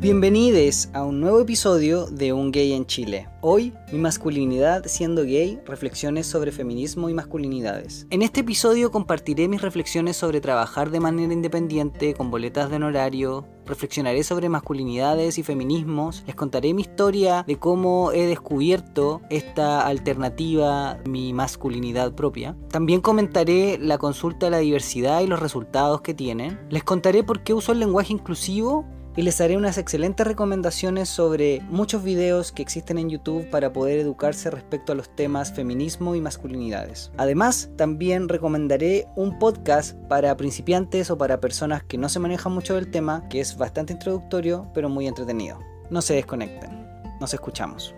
[0.00, 3.28] Bienvenidos a un nuevo episodio de Un Gay en Chile.
[3.40, 8.06] Hoy, mi masculinidad siendo gay, reflexiones sobre feminismo y masculinidades.
[8.10, 13.48] En este episodio compartiré mis reflexiones sobre trabajar de manera independiente, con boletas de honorario,
[13.66, 21.00] reflexionaré sobre masculinidades y feminismos, les contaré mi historia de cómo he descubierto esta alternativa,
[21.06, 22.56] mi masculinidad propia.
[22.70, 26.56] También comentaré la consulta de la diversidad y los resultados que tienen.
[26.70, 28.86] Les contaré por qué uso el lenguaje inclusivo
[29.18, 33.98] y les haré unas excelentes recomendaciones sobre muchos videos que existen en YouTube para poder
[33.98, 37.10] educarse respecto a los temas feminismo y masculinidades.
[37.16, 42.76] Además, también recomendaré un podcast para principiantes o para personas que no se manejan mucho
[42.76, 45.58] del tema, que es bastante introductorio pero muy entretenido.
[45.90, 46.86] No se desconecten,
[47.20, 47.96] nos escuchamos.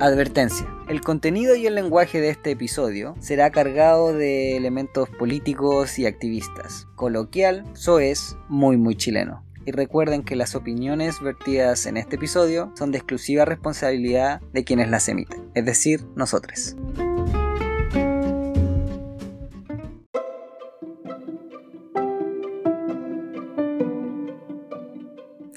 [0.00, 0.66] Advertencia.
[0.88, 6.88] El contenido y el lenguaje de este episodio será cargado de elementos políticos y activistas.
[6.96, 7.64] Coloquial,
[8.00, 9.44] es muy muy chileno.
[9.66, 14.88] Y recuerden que las opiniones vertidas en este episodio son de exclusiva responsabilidad de quienes
[14.88, 16.76] las emiten, es decir, nosotros.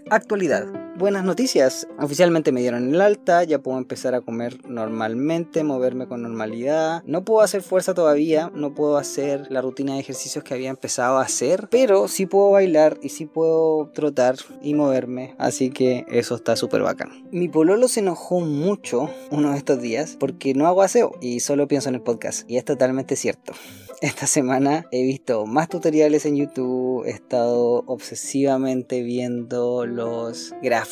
[0.09, 1.87] Actualidad buenas noticias.
[1.99, 7.03] Oficialmente me dieron el alta, ya puedo empezar a comer normalmente, moverme con normalidad.
[7.05, 11.17] No puedo hacer fuerza todavía, no puedo hacer la rutina de ejercicios que había empezado
[11.17, 16.35] a hacer, pero sí puedo bailar y sí puedo trotar y moverme, así que eso
[16.35, 17.27] está súper bacán.
[17.31, 21.67] Mi pololo se enojó mucho uno de estos días porque no hago aseo y solo
[21.67, 23.53] pienso en el podcast, y es totalmente cierto.
[24.01, 30.82] Esta semana he visto más tutoriales en YouTube, he estado obsesivamente viendo los gráficos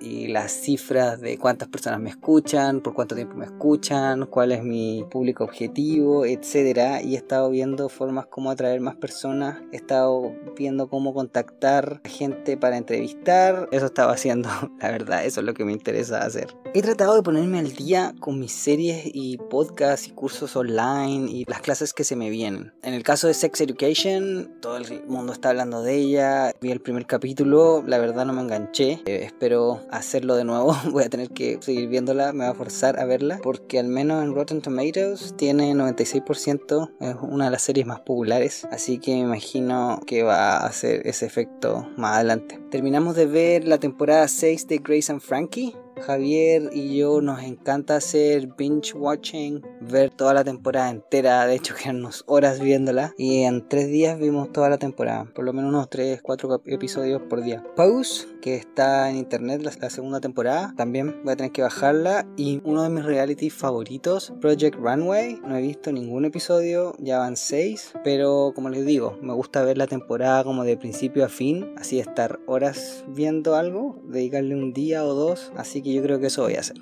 [0.00, 4.62] y las cifras de cuántas personas me escuchan, por cuánto tiempo me escuchan, cuál es
[4.62, 7.02] mi público objetivo, etc.
[7.04, 12.56] Y he estado viendo formas como atraer más personas, he estado viendo cómo contactar gente
[12.56, 14.48] para entrevistar, eso estaba haciendo,
[14.80, 16.54] la verdad, eso es lo que me interesa hacer.
[16.72, 21.44] He tratado de ponerme al día con mis series y podcasts y cursos online y
[21.46, 22.72] las clases que se me vienen.
[22.82, 26.52] En el caso de Sex Education, todo el mundo está hablando de ella.
[26.60, 28.99] Vi el primer capítulo, la verdad no me enganché.
[29.06, 30.76] Eh, espero hacerlo de nuevo.
[30.90, 33.40] Voy a tener que seguir viéndola, me va a forzar a verla.
[33.42, 36.90] Porque al menos en Rotten Tomatoes tiene 96%.
[37.00, 38.66] Es una de las series más populares.
[38.70, 42.60] Así que me imagino que va a hacer ese efecto más adelante.
[42.70, 45.74] Terminamos de ver la temporada 6 de Grace and Frankie.
[46.00, 51.74] Javier y yo nos encanta hacer binge watching, ver toda la temporada entera, de hecho
[51.80, 53.14] quedarnos horas viéndola.
[53.16, 57.22] Y en tres días vimos toda la temporada, por lo menos unos 3, 4 episodios
[57.22, 57.64] por día.
[57.76, 62.26] Pause, que está en internet la, segunda temporada, también voy a tener que bajarla.
[62.36, 67.36] Y uno de mis reality favoritos, Project Runway, no he visto ningún episodio, ya van
[67.36, 71.74] 6, pero como les digo, me gusta ver la temporada como de principio a fin,
[71.76, 76.26] así estar horas viendo algo, dedicarle un día o dos, así que yo creo que
[76.26, 76.76] eso voy a hacer.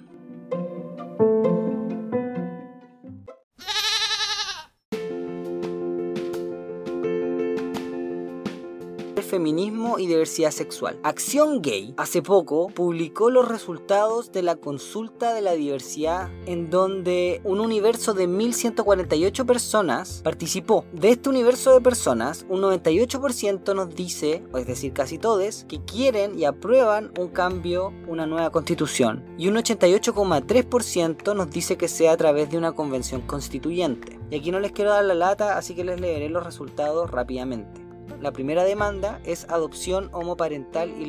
[9.97, 10.99] Y diversidad sexual.
[11.03, 17.41] Acción Gay hace poco publicó los resultados de la consulta de la diversidad en donde
[17.44, 20.84] un universo de 1148 personas participó.
[20.93, 26.38] De este universo de personas, un 98% nos dice, es decir, casi todos, que quieren
[26.38, 29.25] y aprueban un cambio, una nueva constitución.
[29.38, 34.19] Y un 88,3% nos dice que sea a través de una convención constituyente.
[34.31, 37.88] Y aquí no les quiero dar la lata, así que les leeré los resultados rápidamente.
[38.20, 41.06] La primera demanda es adopción homoparental y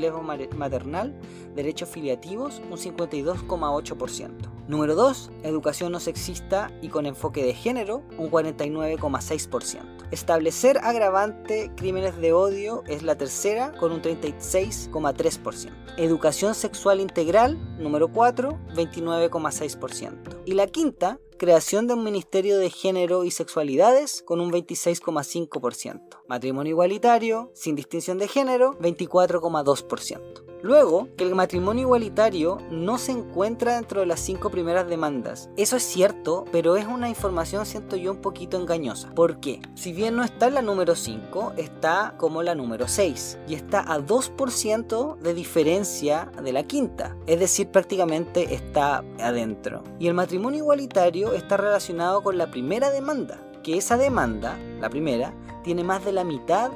[0.56, 1.14] maternal,
[1.56, 4.60] derechos filiativos, un 52,8%.
[4.68, 10.00] Número 2, educación no sexista y con enfoque de género, un 49,6%.
[10.12, 15.72] Establecer agravante crímenes de odio es la tercera, con un 36,3%.
[15.98, 20.44] Educación sexual integral, número 4, 29,6%.
[20.46, 26.20] Y la quinta, creación de un Ministerio de Género y Sexualidades con un 26,5%.
[26.28, 30.50] Matrimonio igualitario, sin distinción de género, 24,2%.
[30.62, 35.50] Luego, que el matrimonio igualitario no se encuentra dentro de las cinco primeras demandas.
[35.56, 39.10] Eso es cierto, pero es una información, siento yo, un poquito engañosa.
[39.16, 39.62] ¿Por qué?
[39.76, 43.80] Si bien no está en la número 5, está como la número 6 y está
[43.80, 47.16] a 2% de diferencia de la quinta.
[47.26, 49.84] Es decir, prácticamente está adentro.
[49.98, 55.34] Y el matrimonio igualitario está relacionado con la primera demanda, que esa demanda, la primera,
[55.64, 56.72] tiene más de la mitad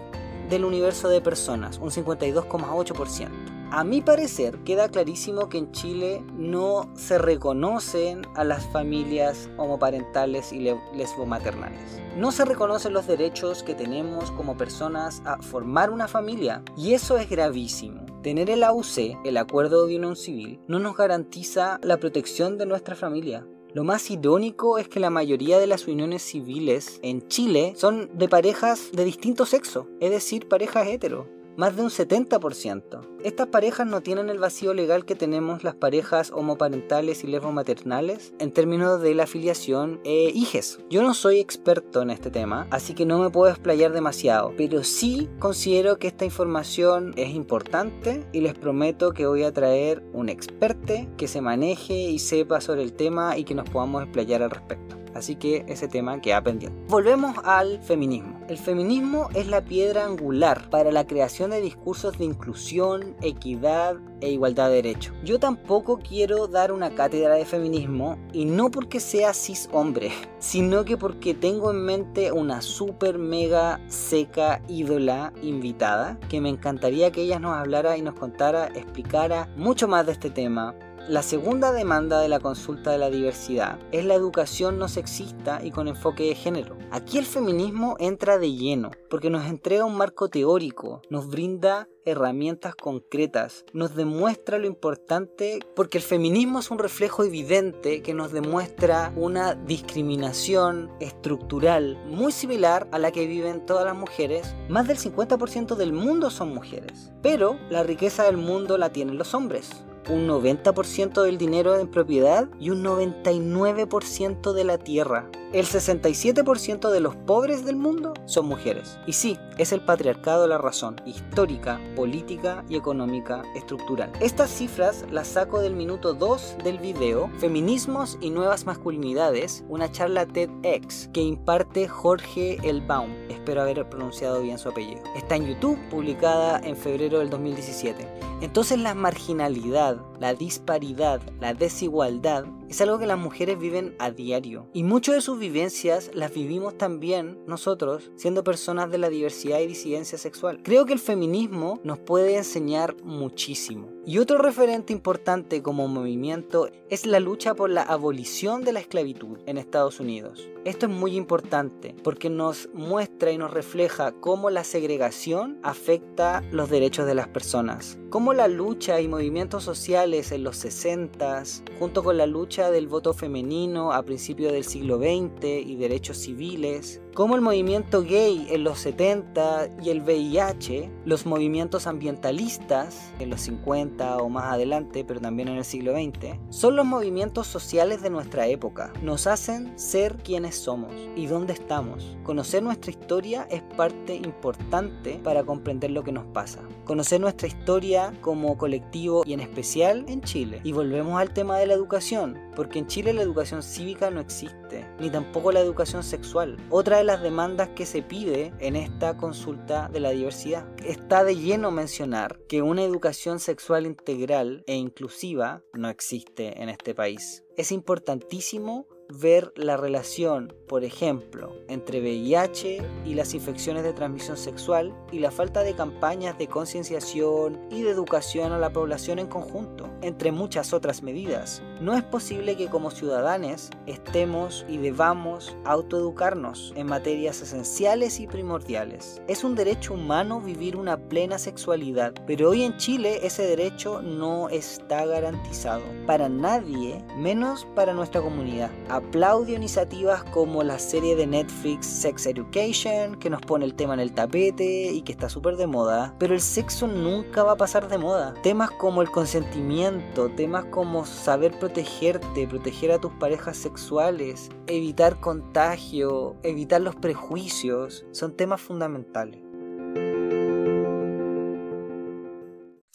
[0.49, 3.53] del universo de personas, un 52,8%.
[3.75, 10.53] A mi parecer, queda clarísimo que en Chile no se reconocen a las familias homoparentales
[10.53, 10.59] y
[10.93, 11.99] lesbomaternales.
[12.15, 16.61] No se reconocen los derechos que tenemos como personas a formar una familia.
[16.77, 18.05] Y eso es gravísimo.
[18.21, 22.95] Tener el AUC, el Acuerdo de Unión Civil, no nos garantiza la protección de nuestra
[22.95, 23.43] familia.
[23.73, 28.29] Lo más irónico es que la mayoría de las uniones civiles en Chile son de
[28.29, 31.27] parejas de distinto sexo, es decir, parejas hetero
[31.57, 33.01] más de un 70%.
[33.23, 38.51] Estas parejas no tienen el vacío legal que tenemos las parejas homoparentales y lesbomaternales en
[38.51, 40.79] términos de la afiliación e hijes.
[40.89, 44.83] Yo no soy experto en este tema, así que no me puedo explayar demasiado, pero
[44.83, 50.29] sí considero que esta información es importante y les prometo que voy a traer un
[50.29, 54.51] experte que se maneje y sepa sobre el tema y que nos podamos explayar al
[54.51, 54.97] respecto.
[55.13, 56.77] Así que ese tema queda pendiente.
[56.87, 58.32] Volvemos al feminismo.
[58.49, 64.31] El feminismo es la piedra angular para la creación de discursos de inclusión, equidad e
[64.31, 65.15] igualdad de derechos.
[65.23, 70.83] Yo tampoco quiero dar una cátedra de feminismo y no porque sea cis hombre, sino
[70.83, 77.21] que porque tengo en mente una super mega seca ídola invitada que me encantaría que
[77.21, 80.75] ella nos hablara y nos contara, explicara mucho más de este tema,
[81.09, 85.71] la segunda demanda de la consulta de la diversidad es la educación no sexista y
[85.71, 86.77] con enfoque de género.
[86.91, 92.75] Aquí el feminismo entra de lleno porque nos entrega un marco teórico, nos brinda herramientas
[92.75, 99.11] concretas, nos demuestra lo importante porque el feminismo es un reflejo evidente que nos demuestra
[99.17, 104.55] una discriminación estructural muy similar a la que viven todas las mujeres.
[104.69, 109.33] Más del 50% del mundo son mujeres, pero la riqueza del mundo la tienen los
[109.33, 115.29] hombres un 90% del dinero en propiedad y un 99% de la tierra.
[115.53, 118.97] El 67% de los pobres del mundo son mujeres.
[119.05, 124.11] Y sí, es el patriarcado la razón histórica, política y económica estructural.
[124.19, 130.25] Estas cifras las saco del minuto 2 del video Feminismos y Nuevas Masculinidades, una charla
[130.25, 133.11] TEDx que imparte Jorge Elbaum.
[133.29, 135.03] Espero haber pronunciado bien su apellido.
[135.15, 138.07] Está en YouTube, publicada en febrero del 2017.
[138.41, 144.67] Entonces la marginalidad, la disparidad, la desigualdad es algo que las mujeres viven a diario.
[144.73, 149.67] Y muchas de sus vivencias las vivimos también nosotros, siendo personas de la diversidad y
[149.67, 150.59] disidencia sexual.
[150.63, 153.89] Creo que el feminismo nos puede enseñar muchísimo.
[154.05, 159.37] Y otro referente importante como movimiento es la lucha por la abolición de la esclavitud
[159.45, 160.49] en Estados Unidos.
[160.65, 166.69] Esto es muy importante porque nos muestra y nos refleja cómo la segregación afecta los
[166.69, 171.43] derechos de las personas, cómo la lucha y movimientos sociales en los 60,
[171.77, 177.01] junto con la lucha del voto femenino a principios del siglo XX y derechos civiles,
[177.13, 183.41] como el movimiento gay en los 70 y el VIH, los movimientos ambientalistas en los
[183.41, 188.09] 50 o más adelante, pero también en el siglo XX, son los movimientos sociales de
[188.09, 188.91] nuestra época.
[189.03, 192.17] Nos hacen ser quienes somos y dónde estamos.
[192.23, 196.61] Conocer nuestra historia es parte importante para comprender lo que nos pasa.
[196.83, 200.61] Conocer nuestra historia como colectivo y en especial en Chile.
[200.63, 204.85] Y volvemos al tema de la educación, porque en Chile la educación cívica no existe,
[204.99, 206.57] ni tampoco la educación sexual.
[206.69, 210.67] Otra las demandas que se pide en esta consulta de la diversidad.
[210.83, 216.95] Está de lleno mencionar que una educación sexual integral e inclusiva no existe en este
[216.95, 217.43] país.
[217.57, 218.87] Es importantísimo
[219.19, 225.29] ver la relación, por ejemplo, entre VIH y las infecciones de transmisión sexual y la
[225.29, 230.73] falta de campañas de concienciación y de educación a la población en conjunto, entre muchas
[230.73, 231.61] otras medidas.
[231.79, 239.21] No es posible que como ciudadanos estemos y debamos autoeducarnos en materias esenciales y primordiales.
[239.27, 244.49] Es un derecho humano vivir una plena sexualidad, pero hoy en Chile ese derecho no
[244.49, 248.71] está garantizado para nadie, menos para nuestra comunidad
[249.07, 253.99] aplaudo iniciativas como la serie de Netflix Sex Education, que nos pone el tema en
[253.99, 257.87] el tapete y que está súper de moda, pero el sexo nunca va a pasar
[257.87, 258.33] de moda.
[258.41, 266.35] Temas como el consentimiento, temas como saber protegerte, proteger a tus parejas sexuales, evitar contagio,
[266.43, 269.41] evitar los prejuicios, son temas fundamentales.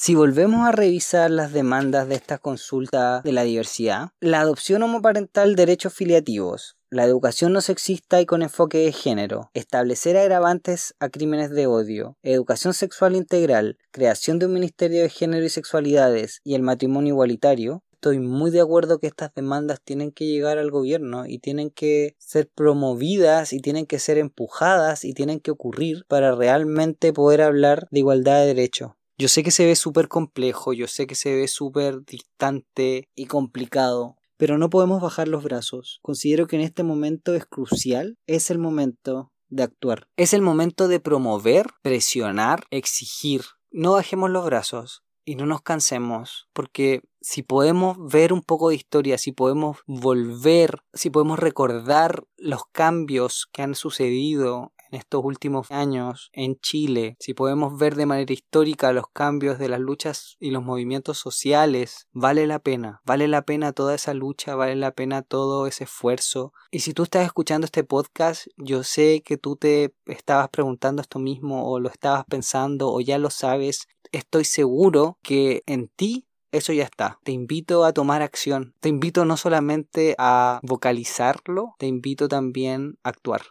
[0.01, 5.57] Si volvemos a revisar las demandas de esta consulta de la diversidad, la adopción homoparental,
[5.57, 11.51] derechos filiativos, la educación no sexista y con enfoque de género, establecer agravantes a crímenes
[11.51, 16.63] de odio, educación sexual integral, creación de un Ministerio de Género y Sexualidades y el
[16.63, 21.41] matrimonio igualitario, estoy muy de acuerdo que estas demandas tienen que llegar al gobierno y
[21.41, 27.13] tienen que ser promovidas y tienen que ser empujadas y tienen que ocurrir para realmente
[27.13, 31.09] poder hablar de igualdad de derechos Yo sé que se ve súper complejo, yo sé
[31.09, 35.99] que se ve súper distante y complicado, pero no podemos bajar los brazos.
[36.03, 40.07] Considero que en este momento es crucial, es el momento de actuar.
[40.17, 43.43] Es el momento de promover, presionar, exigir.
[43.73, 48.77] No bajemos los brazos y no nos cansemos, porque si podemos ver un poco de
[48.77, 55.71] historia, si podemos volver, si podemos recordar los cambios que han sucedido en estos últimos
[55.71, 60.51] años en Chile, si podemos ver de manera histórica los cambios de las luchas y
[60.51, 65.23] los movimientos sociales, vale la pena, vale la pena toda esa lucha, vale la pena
[65.23, 66.53] todo ese esfuerzo.
[66.71, 71.19] Y si tú estás escuchando este podcast, yo sé que tú te estabas preguntando esto
[71.19, 76.73] mismo o lo estabas pensando o ya lo sabes, estoy seguro que en ti eso
[76.73, 77.19] ya está.
[77.25, 78.75] Te invito a tomar acción.
[78.81, 83.43] Te invito no solamente a vocalizarlo, te invito también a actuar.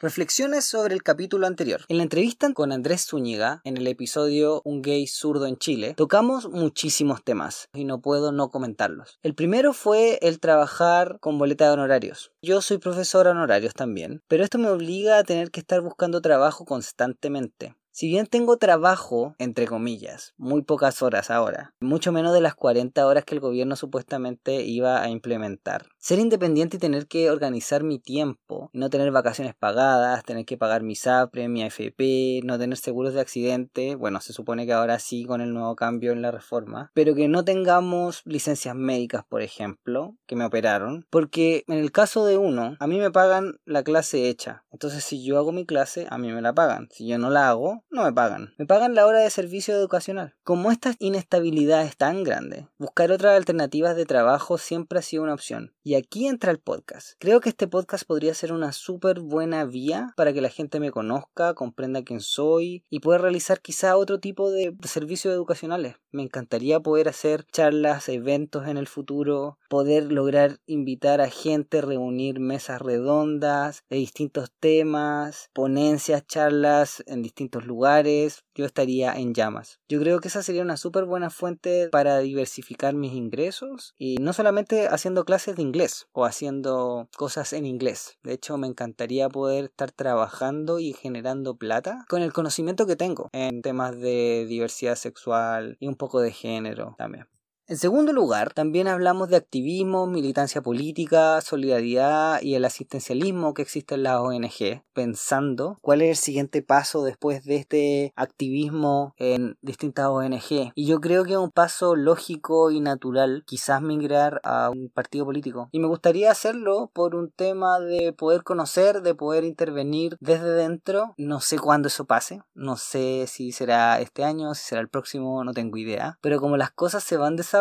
[0.00, 1.80] Reflexiones sobre el capítulo anterior.
[1.88, 6.48] En la entrevista con Andrés Zúñiga, en el episodio Un gay zurdo en Chile, tocamos
[6.48, 9.18] muchísimos temas y no puedo no comentarlos.
[9.24, 12.30] El primero fue el trabajar con boleta de honorarios.
[12.40, 16.64] Yo soy profesor honorarios también, pero esto me obliga a tener que estar buscando trabajo
[16.64, 17.74] constantemente.
[17.98, 23.04] Si bien tengo trabajo, entre comillas, muy pocas horas ahora, mucho menos de las 40
[23.04, 25.86] horas que el gobierno supuestamente iba a implementar.
[25.98, 30.84] Ser independiente y tener que organizar mi tiempo, no tener vacaciones pagadas, tener que pagar
[30.84, 35.24] mi SAPRE, mi AFP, no tener seguros de accidente, bueno, se supone que ahora sí
[35.24, 40.14] con el nuevo cambio en la reforma, pero que no tengamos licencias médicas, por ejemplo,
[40.28, 44.28] que me operaron, porque en el caso de uno, a mí me pagan la clase
[44.28, 47.28] hecha, entonces si yo hago mi clase, a mí me la pagan, si yo no
[47.28, 48.54] la hago, no me pagan.
[48.58, 50.34] Me pagan la hora de servicio educacional.
[50.42, 55.34] Como esta inestabilidad es tan grande, buscar otras alternativas de trabajo siempre ha sido una
[55.34, 55.74] opción.
[55.88, 57.12] Y aquí entra el podcast.
[57.18, 60.90] Creo que este podcast podría ser una súper buena vía para que la gente me
[60.90, 65.96] conozca, comprenda quién soy y pueda realizar quizá otro tipo de servicios educacionales.
[66.10, 72.38] Me encantaría poder hacer charlas, eventos en el futuro, poder lograr invitar a gente, reunir
[72.38, 79.80] mesas redondas de distintos temas, ponencias, charlas en distintos lugares, yo estaría en llamas.
[79.88, 84.34] Yo creo que esa sería una súper buena fuente para diversificar mis ingresos y no
[84.34, 85.77] solamente haciendo clases de inglés
[86.12, 88.18] o haciendo cosas en inglés.
[88.22, 93.28] De hecho, me encantaría poder estar trabajando y generando plata con el conocimiento que tengo
[93.32, 97.26] en temas de diversidad sexual y un poco de género también.
[97.70, 103.94] En segundo lugar, también hablamos de activismo, militancia política, solidaridad y el asistencialismo que existe
[103.94, 110.06] en la ONG, pensando cuál es el siguiente paso después de este activismo en distintas
[110.06, 110.72] ONG.
[110.74, 115.26] Y yo creo que es un paso lógico y natural quizás migrar a un partido
[115.26, 115.68] político.
[115.70, 121.12] Y me gustaría hacerlo por un tema de poder conocer, de poder intervenir desde dentro.
[121.18, 125.44] No sé cuándo eso pase, no sé si será este año, si será el próximo,
[125.44, 126.16] no tengo idea.
[126.22, 127.57] Pero como las cosas se van desarrollando,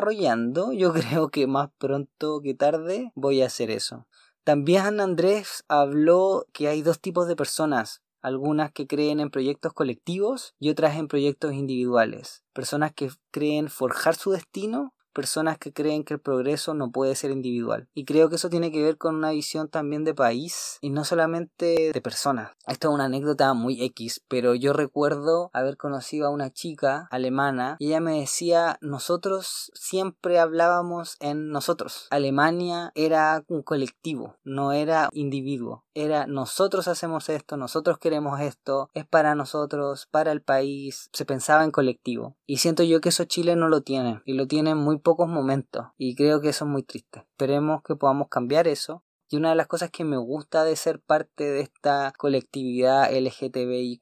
[0.74, 4.08] yo creo que más pronto que tarde voy a hacer eso.
[4.44, 10.56] También Andrés habló que hay dos tipos de personas, algunas que creen en proyectos colectivos
[10.60, 12.44] y otras en proyectos individuales.
[12.54, 17.31] Personas que creen forjar su destino personas que creen que el progreso no puede ser
[17.31, 17.89] individual.
[17.95, 21.03] Y creo que eso tiene que ver con una visión también de país y no
[21.05, 22.51] solamente de personas.
[22.67, 27.77] Esto es una anécdota muy X, pero yo recuerdo haber conocido a una chica alemana
[27.79, 32.05] y ella me decía, nosotros siempre hablábamos en nosotros.
[32.12, 35.83] Alemania era un colectivo, no era individuo.
[36.00, 41.10] Era nosotros hacemos esto, nosotros queremos esto, es para nosotros, para el país.
[41.12, 42.36] Se pensaba en colectivo.
[42.46, 45.88] Y siento yo que eso Chile no lo tiene y lo tiene muy pocos momentos
[45.98, 47.25] y creo que eso es muy triste.
[47.32, 49.04] Esperemos que podamos cambiar eso.
[49.27, 54.00] Y una de las cosas que me gusta de ser parte de esta colectividad LGTBIQ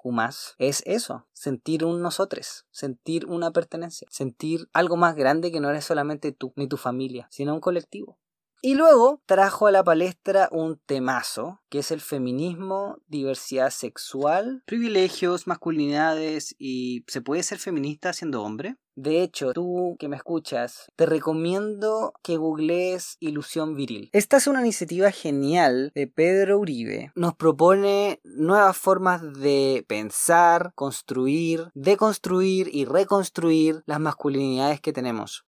[0.58, 5.86] es eso, sentir un nosotros, sentir una pertenencia, sentir algo más grande que no eres
[5.86, 8.20] solamente tú ni tu familia, sino un colectivo.
[8.66, 15.46] Y luego trajo a la palestra un temazo, que es el feminismo, diversidad sexual, privilegios,
[15.46, 18.78] masculinidades y ¿se puede ser feminista siendo hombre?
[18.96, 24.10] De hecho, tú que me escuchas, te recomiendo que googlees Ilusión Viril.
[24.14, 27.12] Esta es una iniciativa genial de Pedro Uribe.
[27.14, 35.46] Nos propone nuevas formas de pensar, construir, deconstruir y reconstruir las masculinidades que tenemos.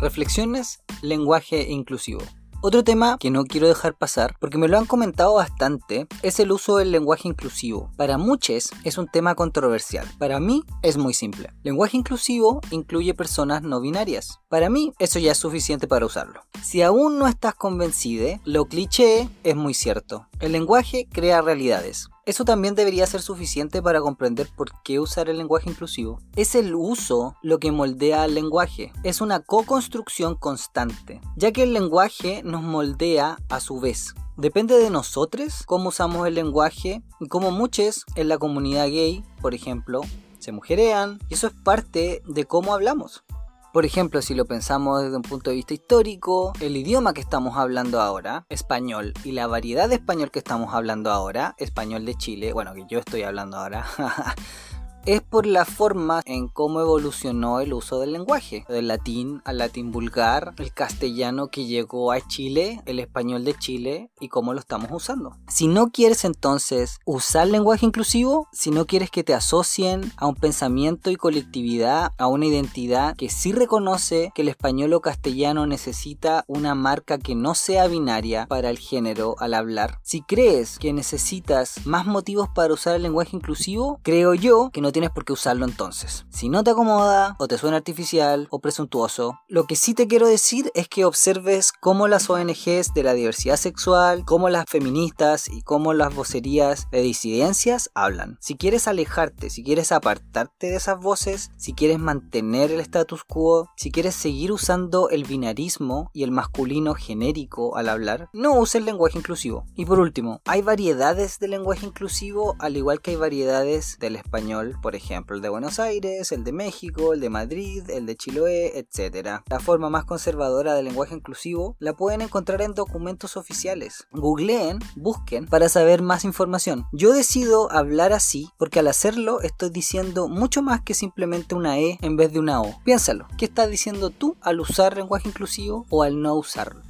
[0.00, 2.20] Reflexiones, lenguaje inclusivo.
[2.60, 6.52] Otro tema que no quiero dejar pasar, porque me lo han comentado bastante, es el
[6.52, 7.90] uso del lenguaje inclusivo.
[7.96, 10.06] Para muchos es un tema controversial.
[10.18, 11.52] Para mí es muy simple.
[11.62, 14.40] Lenguaje inclusivo incluye personas no binarias.
[14.48, 16.42] Para mí eso ya es suficiente para usarlo.
[16.62, 20.26] Si aún no estás convencido, lo cliché es muy cierto.
[20.40, 22.08] El lenguaje crea realidades.
[22.28, 26.20] Eso también debería ser suficiente para comprender por qué usar el lenguaje inclusivo.
[26.36, 28.92] Es el uso lo que moldea al lenguaje.
[29.02, 34.14] Es una co-construcción constante, ya que el lenguaje nos moldea a su vez.
[34.36, 39.54] Depende de nosotros cómo usamos el lenguaje y como muchos en la comunidad gay, por
[39.54, 40.02] ejemplo,
[40.38, 43.24] se mujerean y eso es parte de cómo hablamos.
[43.72, 47.58] Por ejemplo, si lo pensamos desde un punto de vista histórico, el idioma que estamos
[47.58, 52.54] hablando ahora, español, y la variedad de español que estamos hablando ahora, español de Chile,
[52.54, 53.84] bueno, que yo estoy hablando ahora,
[55.06, 59.90] es por la forma en cómo evolucionó el uso del lenguaje, del latín al latín
[59.90, 64.90] vulgar, el castellano que llegó a Chile, el español de Chile y cómo lo estamos
[64.92, 65.36] usando.
[65.48, 70.34] Si no quieres entonces usar lenguaje inclusivo, si no quieres que te asocien a un
[70.34, 76.44] pensamiento y colectividad, a una identidad que sí reconoce que el español o castellano necesita
[76.46, 81.86] una marca que no sea binaria para el género al hablar, si crees que necesitas
[81.86, 85.64] más motivos para usar el lenguaje inclusivo, creo yo que no tienes por qué usarlo
[85.64, 86.26] entonces.
[86.30, 90.26] Si no te acomoda o te suena artificial o presuntuoso, lo que sí te quiero
[90.26, 95.62] decir es que observes cómo las ONGs de la diversidad sexual, cómo las feministas y
[95.62, 98.38] cómo las vocerías de disidencias hablan.
[98.40, 103.68] Si quieres alejarte, si quieres apartarte de esas voces, si quieres mantener el status quo,
[103.76, 109.18] si quieres seguir usando el binarismo y el masculino genérico al hablar, no uses lenguaje
[109.18, 109.66] inclusivo.
[109.74, 114.77] Y por último, hay variedades de lenguaje inclusivo al igual que hay variedades del español
[114.80, 118.78] por ejemplo el de Buenos Aires, el de México, el de Madrid, el de Chiloé,
[118.78, 119.42] etc.
[119.48, 124.06] La forma más conservadora del lenguaje inclusivo la pueden encontrar en documentos oficiales.
[124.12, 126.86] Googleen, busquen para saber más información.
[126.92, 131.98] Yo decido hablar así porque al hacerlo estoy diciendo mucho más que simplemente una E
[132.02, 132.80] en vez de una O.
[132.84, 136.87] Piénsalo, ¿qué estás diciendo tú al usar lenguaje inclusivo o al no usarlo?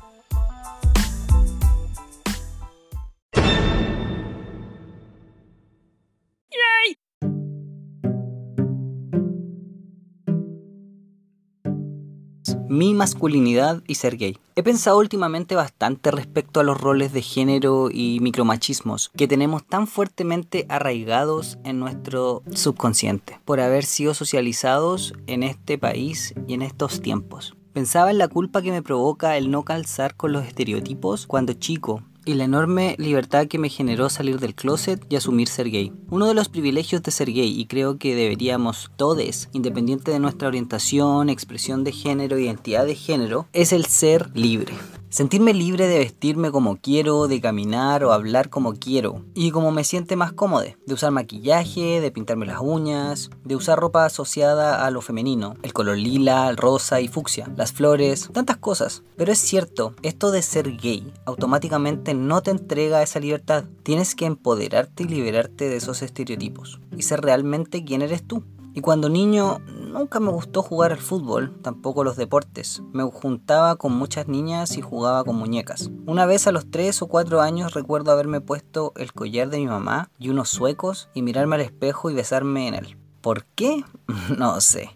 [12.68, 14.38] Mi masculinidad y ser gay.
[14.56, 19.86] He pensado últimamente bastante respecto a los roles de género y micromachismos que tenemos tan
[19.86, 27.00] fuertemente arraigados en nuestro subconsciente por haber sido socializados en este país y en estos
[27.00, 27.54] tiempos.
[27.72, 32.02] Pensaba en la culpa que me provoca el no calzar con los estereotipos cuando chico
[32.28, 35.94] y la enorme libertad que me generó salir del closet y asumir ser gay.
[36.10, 40.48] Uno de los privilegios de ser gay, y creo que deberíamos todos, independiente de nuestra
[40.48, 44.74] orientación, expresión de género, identidad de género, es el ser libre.
[45.10, 49.82] Sentirme libre de vestirme como quiero, de caminar o hablar como quiero y como me
[49.82, 54.90] siente más cómodo, de usar maquillaje, de pintarme las uñas, de usar ropa asociada a
[54.90, 59.02] lo femenino, el color lila, rosa y fucsia, las flores, tantas cosas.
[59.16, 63.64] Pero es cierto, esto de ser gay automáticamente no te entrega esa libertad.
[63.84, 68.44] Tienes que empoderarte y liberarte de esos estereotipos y ser realmente quién eres tú.
[68.74, 72.82] Y cuando niño nunca me gustó jugar al fútbol, tampoco los deportes.
[72.92, 75.90] Me juntaba con muchas niñas y jugaba con muñecas.
[76.06, 79.66] Una vez a los 3 o 4 años recuerdo haberme puesto el collar de mi
[79.66, 82.98] mamá y unos suecos y mirarme al espejo y besarme en él.
[83.20, 83.84] ¿Por qué?
[84.38, 84.90] no sé.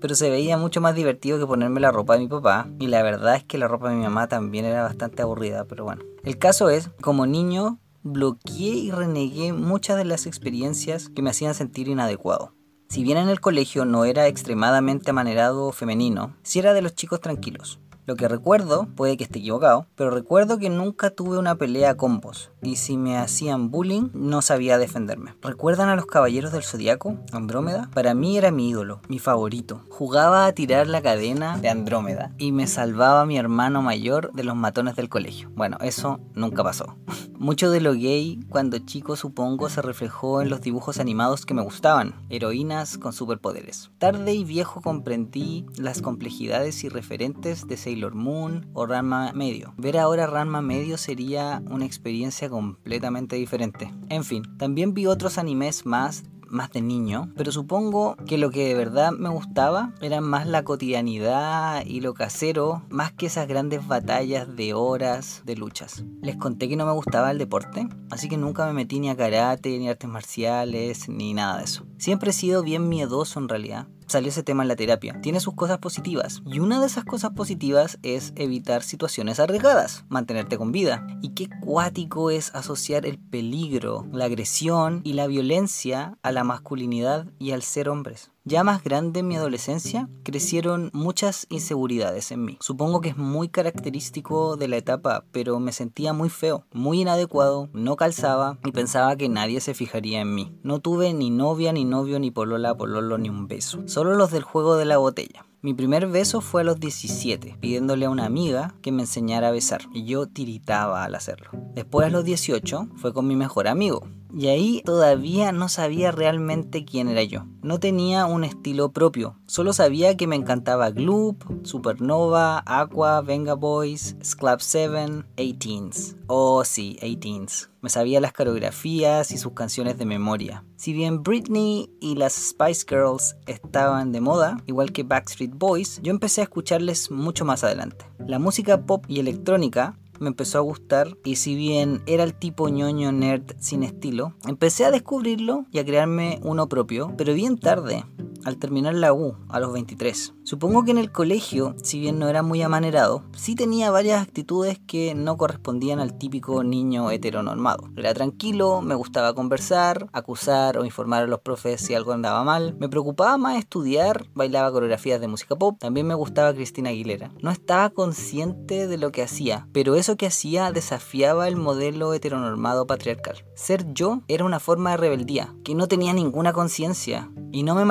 [0.00, 2.68] Pero se veía mucho más divertido que ponerme la ropa de mi papá.
[2.78, 5.84] Y la verdad es que la ropa de mi mamá también era bastante aburrida, pero
[5.84, 6.02] bueno.
[6.24, 11.54] El caso es, como niño, bloqueé y renegué muchas de las experiencias que me hacían
[11.54, 12.52] sentir inadecuado.
[12.88, 16.94] Si bien en el colegio no era extremadamente amanerado o femenino, sí era de los
[16.94, 17.78] chicos tranquilos.
[18.08, 22.20] Lo que recuerdo, puede que esté equivocado, pero recuerdo que nunca tuve una pelea con
[22.20, 25.34] vos, y si me hacían bullying no sabía defenderme.
[25.42, 27.18] ¿Recuerdan a los caballeros del zodiaco?
[27.32, 27.90] Andrómeda.
[27.92, 29.82] Para mí era mi ídolo, mi favorito.
[29.90, 34.56] Jugaba a tirar la cadena de Andrómeda y me salvaba mi hermano mayor de los
[34.56, 35.50] matones del colegio.
[35.54, 36.96] Bueno, eso nunca pasó.
[37.38, 41.62] Mucho de lo gay cuando chico supongo se reflejó en los dibujos animados que me
[41.62, 43.90] gustaban, heroínas con superpoderes.
[43.98, 49.74] Tarde y viejo comprendí las complejidades y referentes de Sailor Moon o Ranma Medio.
[49.76, 53.92] Ver ahora Ranma Medio sería una experiencia completamente diferente.
[54.08, 58.68] En fin, también vi otros animes más más de niño, pero supongo que lo que
[58.68, 63.86] de verdad me gustaba era más la cotidianidad y lo casero, más que esas grandes
[63.86, 66.04] batallas de horas de luchas.
[66.22, 69.16] Les conté que no me gustaba el deporte, así que nunca me metí ni a
[69.16, 71.86] karate, ni artes marciales, ni nada de eso.
[71.98, 75.20] Siempre he sido bien miedoso en realidad salió ese tema en la terapia.
[75.20, 76.42] Tiene sus cosas positivas.
[76.46, 81.06] Y una de esas cosas positivas es evitar situaciones arriesgadas, mantenerte con vida.
[81.22, 87.26] Y qué cuático es asociar el peligro, la agresión y la violencia a la masculinidad
[87.38, 88.30] y al ser hombres.
[88.48, 92.56] Ya más grande en mi adolescencia, crecieron muchas inseguridades en mí.
[92.60, 97.68] Supongo que es muy característico de la etapa, pero me sentía muy feo, muy inadecuado,
[97.74, 100.58] no calzaba y pensaba que nadie se fijaría en mí.
[100.62, 103.86] No tuve ni novia, ni novio, ni polola, pololo, ni un beso.
[103.86, 105.44] Solo los del juego de la botella.
[105.60, 109.50] Mi primer beso fue a los 17, pidiéndole a una amiga que me enseñara a
[109.50, 111.50] besar, y yo tiritaba al hacerlo.
[111.74, 116.84] Después a los 18 fue con mi mejor amigo, y ahí todavía no sabía realmente
[116.84, 117.46] quién era yo.
[117.60, 124.14] No tenía un estilo propio, solo sabía que me encantaba Gloop, Supernova, Aqua, Venga Boys,
[124.22, 126.16] Sclap 7, 18s.
[126.28, 127.68] Oh sí, 18s.
[127.80, 130.64] Me sabía las coreografías y sus canciones de memoria.
[130.76, 136.10] Si bien Britney y las Spice Girls estaban de moda, igual que Backstreet Boys, yo
[136.10, 138.04] empecé a escucharles mucho más adelante.
[138.26, 142.68] La música pop y electrónica me empezó a gustar y si bien era el tipo
[142.68, 148.04] ñoño nerd sin estilo, empecé a descubrirlo y a crearme uno propio, pero bien tarde,
[148.48, 150.34] al terminar la U, a los 23.
[150.42, 154.80] Supongo que en el colegio, si bien no era muy amanerado, sí tenía varias actitudes
[154.86, 157.90] que no correspondían al típico niño heteronormado.
[157.96, 162.74] Era tranquilo, me gustaba conversar, acusar o informar a los profes si algo andaba mal,
[162.80, 167.30] me preocupaba más estudiar, bailaba coreografías de música pop, también me gustaba Cristina Aguilera.
[167.42, 172.86] No estaba consciente de lo que hacía, pero eso que hacía desafiaba el modelo heteronormado
[172.86, 173.44] patriarcal.
[173.54, 177.84] Ser yo era una forma de rebeldía, que no tenía ninguna conciencia, y no me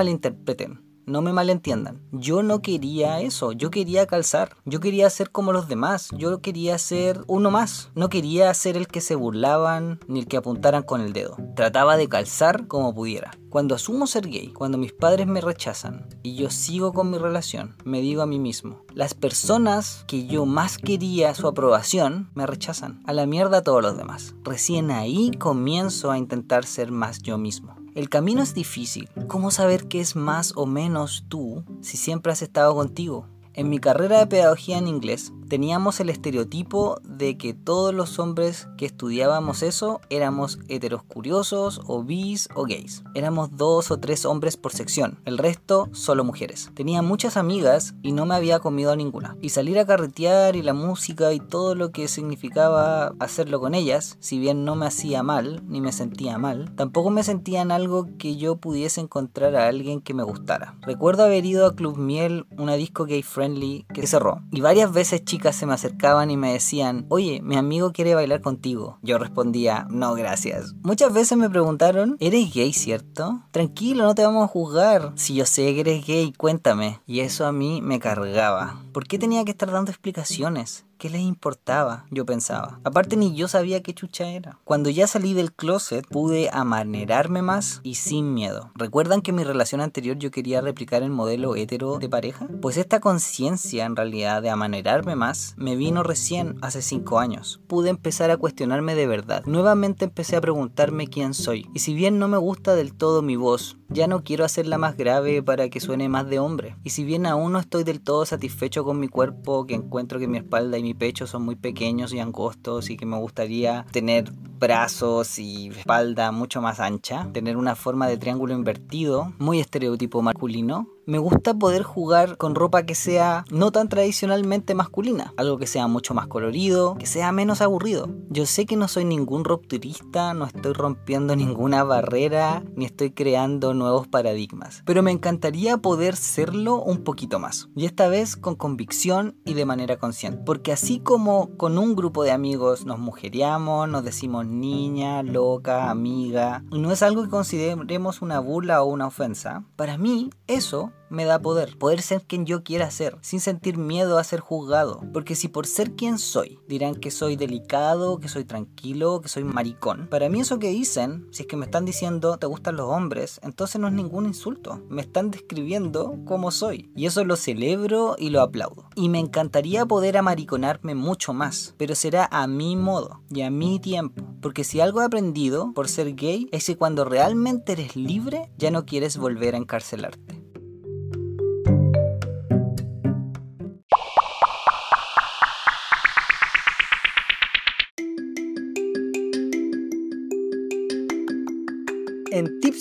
[1.07, 2.01] No me malentiendan.
[2.11, 3.53] Yo no quería eso.
[3.53, 4.57] Yo quería calzar.
[4.65, 6.09] Yo quería ser como los demás.
[6.17, 7.91] Yo quería ser uno más.
[7.95, 11.37] No quería ser el que se burlaban ni el que apuntaran con el dedo.
[11.55, 13.31] Trataba de calzar como pudiera.
[13.49, 17.77] Cuando asumo ser gay, cuando mis padres me rechazan y yo sigo con mi relación,
[17.85, 23.01] me digo a mí mismo, las personas que yo más quería su aprobación me rechazan.
[23.07, 24.35] A la mierda a todos los demás.
[24.43, 27.76] Recién ahí comienzo a intentar ser más yo mismo.
[27.97, 29.09] El camino es difícil.
[29.27, 33.27] ¿Cómo saber qué es más o menos tú si siempre has estado contigo?
[33.55, 38.67] En mi carrera de pedagogía en inglés teníamos el estereotipo de que todos los hombres
[38.77, 43.03] que estudiábamos eso éramos heteros curiosos o bis o gays.
[43.13, 46.71] Éramos dos o tres hombres por sección, el resto solo mujeres.
[46.73, 49.37] Tenía muchas amigas y no me había comido a ninguna.
[49.41, 54.17] Y salir a carretear y la música y todo lo que significaba hacerlo con ellas,
[54.19, 58.07] si bien no me hacía mal ni me sentía mal, tampoco me sentía en algo
[58.17, 60.75] que yo pudiese encontrar a alguien que me gustara.
[60.81, 65.23] Recuerdo haber ido a Club Miel, una disco gay friendly que cerró, y varias veces
[65.51, 68.97] se me acercaban y me decían, oye, mi amigo quiere bailar contigo.
[69.01, 70.73] Yo respondía, no, gracias.
[70.83, 73.41] Muchas veces me preguntaron, ¿eres gay, cierto?
[73.51, 75.13] Tranquilo, no te vamos a juzgar.
[75.15, 77.01] Si yo sé que eres gay, cuéntame.
[77.05, 78.81] Y eso a mí me cargaba.
[78.93, 80.86] ¿Por qué tenía que estar dando explicaciones?
[80.97, 82.07] ¿Qué les importaba?
[82.09, 82.79] Yo pensaba.
[82.83, 84.57] Aparte ni yo sabía qué chucha era.
[84.63, 88.71] Cuando ya salí del closet pude amanerarme más y sin miedo.
[88.73, 92.47] ¿Recuerdan que en mi relación anterior yo quería replicar el modelo hetero de pareja?
[92.63, 97.61] Pues esta conciencia en realidad de amanerarme más me vino recién hace 5 años.
[97.67, 99.43] Pude empezar a cuestionarme de verdad.
[99.45, 101.69] Nuevamente empecé a preguntarme quién soy.
[101.75, 104.97] Y si bien no me gusta del todo mi voz, ya no quiero hacerla más
[104.97, 106.75] grave para que suene más de hombre.
[106.83, 110.27] Y si bien aún no estoy del todo satisfecho con mi cuerpo, que encuentro que
[110.27, 114.31] mi espalda y mi pecho son muy pequeños y angostos y que me gustaría tener
[114.57, 120.87] brazos y espalda mucho más ancha, tener una forma de triángulo invertido, muy estereotipo masculino,
[121.07, 125.87] me gusta poder jugar con ropa que sea no tan tradicionalmente masculina, algo que sea
[125.87, 128.09] mucho más colorido, que sea menos aburrido.
[128.29, 133.73] Yo sé que no soy ningún rupturista, no estoy rompiendo ninguna barrera, ni estoy creando
[133.73, 137.69] nuevos paradigmas, pero me encantaría poder serlo un poquito más.
[137.73, 142.25] Y esta vez con convicción y de manera consciente, porque así como con un grupo
[142.25, 148.39] de amigos nos mujeriamos, nos decimos niña, loca, amiga, no es algo que consideremos una
[148.39, 152.91] burla o una ofensa, para mí eso me da poder, poder ser quien yo quiera
[152.91, 155.01] ser, sin sentir miedo a ser juzgado.
[155.13, 159.43] Porque si por ser quien soy dirán que soy delicado, que soy tranquilo, que soy
[159.43, 162.89] maricón, para mí eso que dicen, si es que me están diciendo te gustan los
[162.89, 166.91] hombres, entonces no es ningún insulto, me están describiendo como soy.
[166.95, 168.89] Y eso lo celebro y lo aplaudo.
[168.95, 173.79] Y me encantaría poder amariconarme mucho más, pero será a mi modo y a mi
[173.79, 174.23] tiempo.
[174.41, 178.71] Porque si algo he aprendido por ser gay es que cuando realmente eres libre, ya
[178.71, 180.36] no quieres volver a encarcelarte.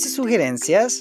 [0.04, 1.00] Y sugerencias,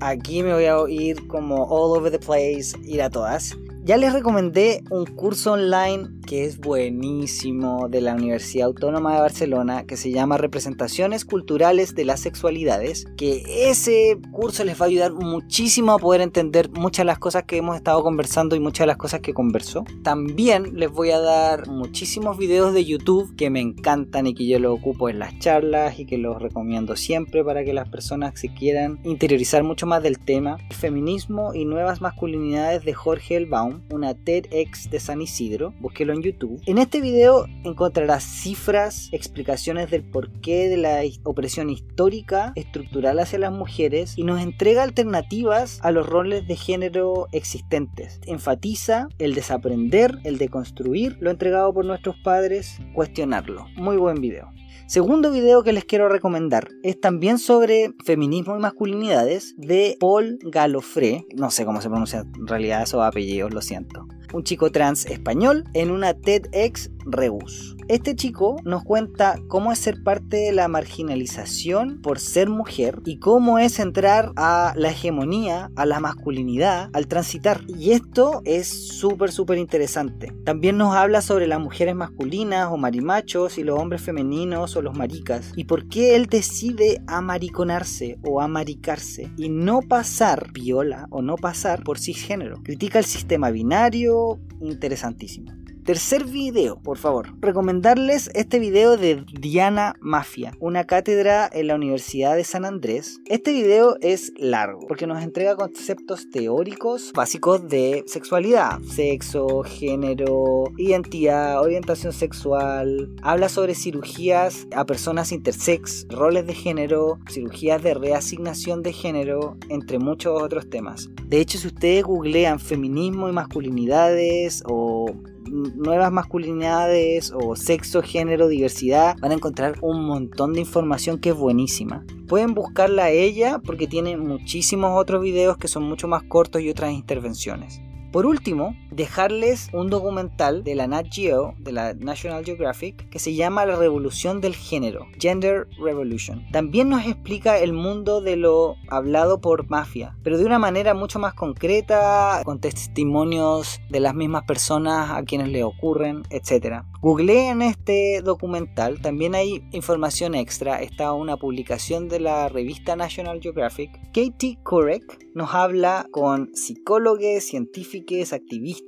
[0.00, 3.56] aquí me voy a ir como all over the place, ir a todas.
[3.84, 9.84] Ya les recomendé un curso online que es buenísimo de la Universidad Autónoma de Barcelona
[9.86, 15.14] que se llama Representaciones Culturales de las Sexualidades, que ese curso les va a ayudar
[15.14, 18.88] muchísimo a poder entender muchas de las cosas que hemos estado conversando y muchas de
[18.88, 19.84] las cosas que conversó.
[20.02, 24.58] También les voy a dar muchísimos videos de YouTube que me encantan y que yo
[24.58, 28.52] los ocupo en las charlas y que los recomiendo siempre para que las personas se
[28.52, 30.58] quieran interiorizar mucho más del tema.
[30.72, 36.60] Feminismo y nuevas masculinidades de Jorge Elbaum una TEDx de San Isidro, búsquelo en YouTube.
[36.66, 43.52] En este video encontrarás cifras, explicaciones del porqué de la opresión histórica, estructural hacia las
[43.52, 48.20] mujeres y nos entrega alternativas a los roles de género existentes.
[48.26, 53.66] Enfatiza el desaprender, el deconstruir lo entregado por nuestros padres, cuestionarlo.
[53.76, 54.50] Muy buen video.
[54.86, 61.26] Segundo video que les quiero recomendar es también sobre feminismo y masculinidades de Paul Galofré.
[61.34, 65.64] No sé cómo se pronuncia en realidad esos apellidos, lo siento un chico trans español,
[65.74, 67.76] en una TEDx Rebus.
[67.88, 73.18] Este chico nos cuenta cómo es ser parte de la marginalización por ser mujer y
[73.18, 77.62] cómo es entrar a la hegemonía, a la masculinidad, al transitar.
[77.66, 80.34] Y esto es súper, súper interesante.
[80.44, 84.94] También nos habla sobre las mujeres masculinas o marimachos y los hombres femeninos o los
[84.94, 85.52] maricas.
[85.56, 91.84] Y por qué él decide amariconarse o amaricarse y no pasar viola o no pasar
[91.84, 92.62] por cisgénero.
[92.62, 94.17] Critica el sistema binario
[94.60, 95.52] interesantísimo.
[95.88, 97.32] Tercer video, por favor.
[97.40, 103.22] Recomendarles este video de Diana Mafia, una cátedra en la Universidad de San Andrés.
[103.24, 111.58] Este video es largo porque nos entrega conceptos teóricos básicos de sexualidad, sexo, género, identidad,
[111.62, 113.08] orientación sexual.
[113.22, 119.98] Habla sobre cirugías a personas intersex, roles de género, cirugías de reasignación de género, entre
[119.98, 121.08] muchos otros temas.
[121.24, 125.14] De hecho, si ustedes googlean feminismo y masculinidades o
[125.50, 131.36] nuevas masculinidades o sexo, género, diversidad, van a encontrar un montón de información que es
[131.36, 132.04] buenísima.
[132.26, 136.70] Pueden buscarla a ella porque tiene muchísimos otros videos que son mucho más cortos y
[136.70, 137.80] otras intervenciones.
[138.12, 143.32] Por último, dejarles un documental de la Nat Geo, de la National Geographic, que se
[143.32, 146.44] llama La Revolución del Género, Gender Revolution.
[146.50, 151.20] También nos explica el mundo de lo hablado por mafia, pero de una manera mucho
[151.20, 156.82] más concreta, con testimonios de las mismas personas a quienes le ocurren, etc.
[157.00, 163.92] Googleen este documental, también hay información extra, está una publicación de la revista National Geographic.
[164.12, 168.87] Katie Kurek nos habla con psicólogos, científicos, activistas,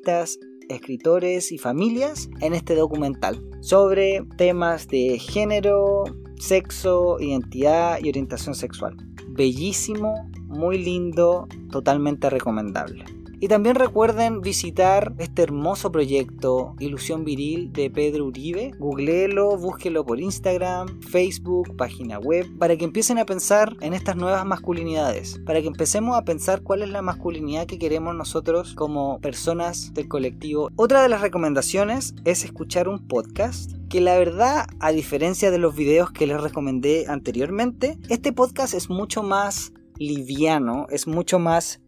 [0.68, 6.04] escritores y familias en este documental sobre temas de género,
[6.36, 8.96] sexo, identidad y orientación sexual.
[9.28, 13.04] Bellísimo, muy lindo, totalmente recomendable.
[13.42, 18.72] Y también recuerden visitar este hermoso proyecto Ilusión Viril de Pedro Uribe.
[18.78, 24.44] Googleelo, búsquelo por Instagram, Facebook, página web, para que empiecen a pensar en estas nuevas
[24.44, 29.94] masculinidades, para que empecemos a pensar cuál es la masculinidad que queremos nosotros como personas
[29.94, 30.68] del colectivo.
[30.76, 35.74] Otra de las recomendaciones es escuchar un podcast que la verdad, a diferencia de los
[35.74, 41.80] videos que les recomendé anteriormente, este podcast es mucho más liviano, es mucho más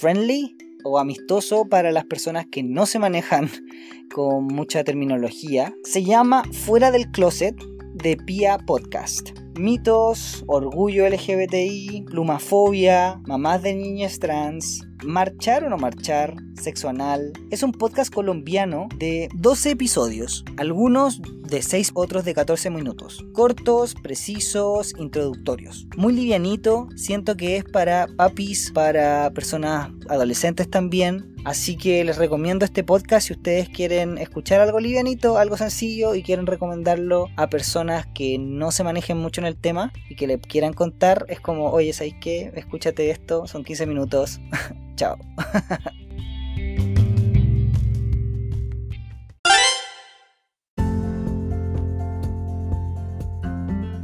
[0.00, 3.50] friendly o amistoso para las personas que no se manejan
[4.14, 5.74] con mucha terminología.
[5.84, 7.56] Se llama Fuera del Closet
[7.94, 9.30] de Pia Podcast.
[9.58, 17.62] Mitos, orgullo LGBTI, plumafobia, mamás de niñas trans, Marchar o no marchar, Sexo Anal, es
[17.62, 23.24] un podcast colombiano de 12 episodios, algunos de 6, otros de 14 minutos.
[23.32, 25.86] Cortos, precisos, introductorios.
[25.96, 32.64] Muy livianito, siento que es para papis, para personas adolescentes también, Así que les recomiendo
[32.64, 38.06] este podcast si ustedes quieren escuchar algo livianito, algo sencillo y quieren recomendarlo a personas
[38.14, 41.26] que no se manejen mucho en el tema y que le quieran contar.
[41.28, 42.52] Es como, oye, ¿sabes qué?
[42.54, 44.40] Escúchate esto, son 15 minutos.
[44.96, 45.18] Chao.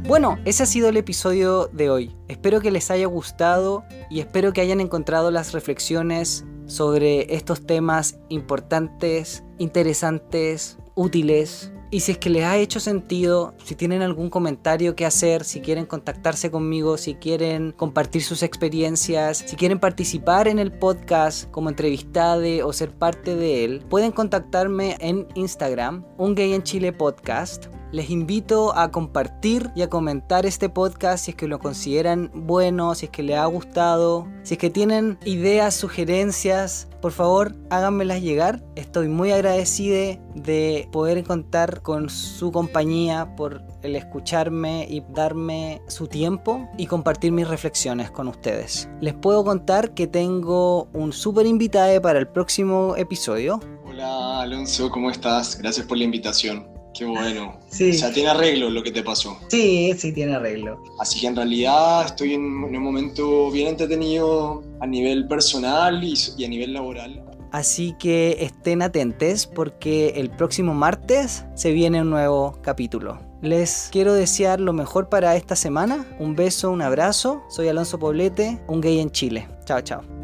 [0.09, 2.15] Bueno, ese ha sido el episodio de hoy.
[2.27, 8.17] Espero que les haya gustado y espero que hayan encontrado las reflexiones sobre estos temas
[8.27, 14.95] importantes, interesantes, útiles y si es que les ha hecho sentido, si tienen algún comentario
[14.95, 20.59] que hacer, si quieren contactarse conmigo, si quieren compartir sus experiencias, si quieren participar en
[20.59, 22.29] el podcast como entrevistado
[22.63, 28.11] o ser parte de él, pueden contactarme en Instagram, un gay en Chile podcast Les
[28.11, 33.05] invito a compartir y a comentar este podcast si es que lo consideran bueno, si
[33.05, 38.63] es que les ha gustado, si es que tienen ideas, sugerencias, por favor háganmelas llegar.
[38.75, 46.05] Estoy muy agradecido de poder contar con su compañía por el escucharme y darme su
[46.05, 48.87] tiempo y compartir mis reflexiones con ustedes.
[49.01, 53.59] Les puedo contar que tengo un súper invitado para el próximo episodio.
[53.87, 55.57] Hola Alonso, ¿cómo estás?
[55.57, 56.78] Gracias por la invitación.
[56.99, 57.57] Qué bueno.
[57.69, 57.91] Sí.
[57.91, 59.39] O sea, tiene arreglo lo que te pasó.
[59.47, 60.83] Sí, sí, tiene arreglo.
[60.99, 66.43] Así que en realidad estoy en, un momento bien entretenido a nivel personal y, y
[66.43, 67.23] a nivel laboral.
[67.53, 73.17] Así que estén atentos porque el próximo martes se viene un nuevo capítulo.
[73.41, 76.05] Les quiero desear lo mejor para esta semana.
[76.19, 77.43] Un beso, un abrazo.
[77.47, 79.47] Soy Alonso Poblete, un gay en Chile.
[79.63, 80.18] Chao, chao.